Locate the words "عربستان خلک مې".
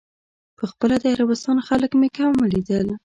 1.15-2.09